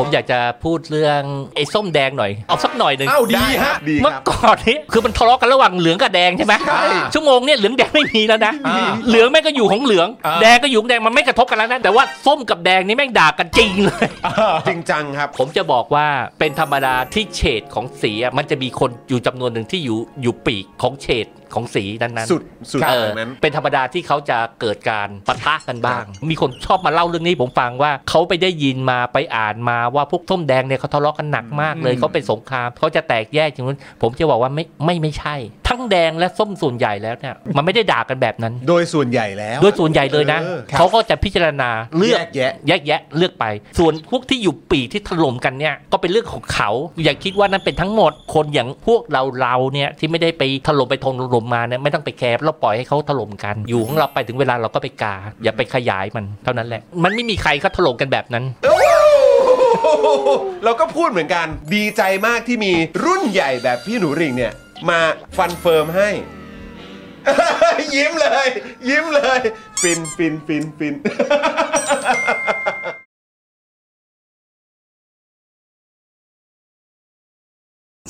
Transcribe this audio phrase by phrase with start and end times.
[0.00, 1.20] ผมอยากจะพูดเรื่อง
[1.56, 6.84] ไอ้ส้มแดงหน่อย เอาสักหน่อยหนึ่งเอ้าดีฮะดีเมื่อครับ ก่อนนี้คือมันทะเลาะกันระหว่างเหลืองกับแดงใช่ไหมใช่
[7.14, 14.06] ชั่วโมงเนี่ยเหลืองแดงไม่มีแล้วนะ อ่าเหลืองแม่งก็อยู่ของเหลือง อ่า แดงก็อยู่ของแดงมันไม่กระทบกันแล้วนะ แต่ว่าส้มกับแดงนี่แม่งด่ากันจริงเลย
[14.68, 16.06] จริงจังครับ ผมจะบอกว่า
[16.38, 22.42] เป็นธรรมดาที่เฉดของสีอะมันจะมีคนอยู่จำนวนหนึ่งที่อยู่อยู่ปีกของเฉด ของสีนั้นๆสุด
[22.72, 35.36] สุดเออทางนั้น เป็นธรรมดาที่เขาจะเกิดการปะทะกันบ้าง มีคนชอบมาเล่าเรื่องนี้ผมฟังว่าเขาไปได้ยินมาไปอ่านมาว่าพวกส้มแดงเนี่ยเขาทะเลาะกันหนักมากเลยอืมเขาเป็นสงครามเขาจะแตกแยกอย่างนู้นผมจะบอกว่าไม่ไม่ไม่ใช่
[35.70, 43.44] ทั้งแดงและส้มส่วนใหญ่แล้วเนี่ยมันไม่ได้ด่ากันแบบนั้น โดยส่วนใหญ่แล้ว โดยส่วนใหญ่เลยนะออครับ เขาก็จะพิจารณาเลือก แยกแยะ แยกแยะเลือกไป
[43.78, 46.70] ส่วนพวกที่อยู่ปีกที่ถล่มกันเนี่ยก็เป็นเรื่องของเขา
[47.04, 58.44] อย่าคิดว่านั่นเป็นทั้งหมดคนอย่างพวกเราเราเนี่ยที่ไม่ได้ไปถล่มไปทงถล่มมาเนี่ยไม่ต้องไปแคร์เราปล่อยให้เขาถล่มกัน อยู่ของเราไปถึงเวลาเราก็ไปกา อย่าไปขยายมันเท่านั้นแหละ มันไม่มีใครเขาถล่มกันแบบนั้น
[60.64, 62.72] เราก็พูดเหมือนกันดีใจมากที่มี
[63.04, 64.52] รุ่นใหญ่แบบพี่หนูริ่งเนี่ย
[64.88, 65.00] มา
[65.36, 66.10] confirm ให้
[67.94, 68.48] ยิ้มเลย
[68.88, 69.40] ยิ้มเลย
[69.80, 70.94] ฟินฟินฟินฟิน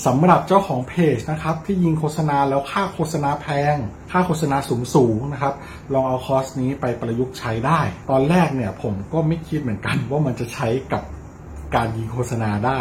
[0.06, 3.76] สำหรับเจ้าของเพจนะครับ ที่ยิงโฆษณาแล้วค่าโฆษณาแพง
[4.10, 5.54] ค่าโฆษณาสูงสูงนะครับ
[5.92, 11.02] ลองเอาคอร์สนี้ไปประยุกต์ใช้ได้ ตอนแรกเนี่ยผมก็ไม่คิดเหมือนกันว่ามันจะใช้กับ
[11.74, 12.80] การยิงโฆษณาได้